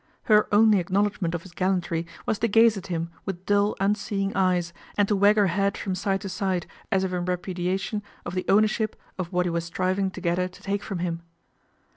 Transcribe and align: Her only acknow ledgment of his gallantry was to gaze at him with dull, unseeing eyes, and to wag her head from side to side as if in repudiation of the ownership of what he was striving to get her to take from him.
Her 0.23 0.47
only 0.51 0.83
acknow 0.83 1.03
ledgment 1.07 1.35
of 1.35 1.43
his 1.43 1.51
gallantry 1.51 2.07
was 2.25 2.39
to 2.39 2.47
gaze 2.47 2.75
at 2.75 2.87
him 2.87 3.11
with 3.23 3.45
dull, 3.45 3.75
unseeing 3.79 4.35
eyes, 4.35 4.73
and 4.97 5.07
to 5.07 5.15
wag 5.15 5.35
her 5.37 5.45
head 5.45 5.77
from 5.77 5.93
side 5.93 6.21
to 6.21 6.27
side 6.29 6.65
as 6.91 7.03
if 7.03 7.13
in 7.13 7.25
repudiation 7.25 8.01
of 8.25 8.33
the 8.33 8.45
ownership 8.49 8.99
of 9.19 9.31
what 9.31 9.45
he 9.45 9.51
was 9.51 9.65
striving 9.65 10.09
to 10.09 10.19
get 10.19 10.39
her 10.39 10.47
to 10.47 10.61
take 10.63 10.81
from 10.81 10.97
him. 11.05 11.21